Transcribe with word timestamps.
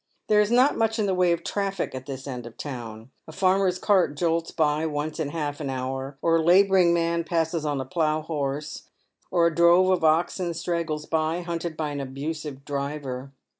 There 0.29 0.41
is 0.41 0.49
not 0.49 0.75
much 0.79 0.97
in 0.97 1.05
the 1.05 1.13
way 1.13 1.31
of 1.31 1.43
traffic 1.43 1.93
at 1.93 2.07
this 2.07 2.25
end 2.25 2.47
of 2.47 2.53
the 2.53 2.57
town. 2.63 3.11
A 3.27 3.31
farmer's 3.31 3.77
cart 3.77 4.15
jolts 4.17 4.49
by 4.49 4.83
once 4.87 5.19
in 5.19 5.29
half 5.29 5.59
an 5.59 5.69
hour, 5.69 6.17
or 6.23 6.37
a 6.37 6.41
labouring 6.41 6.91
man 6.91 7.23
passes 7.23 7.67
on 7.67 7.79
a 7.79 7.85
plough 7.85 8.21
horse, 8.23 8.89
or 9.29 9.45
a 9.45 9.53
drove 9.53 9.91
of 9.91 10.03
oxen 10.03 10.55
straggles 10.55 11.05
by, 11.05 11.41
hunted 11.41 11.77
by 11.77 11.91
an 11.91 11.99
abusive 12.01 12.65
driver. 12.65 13.31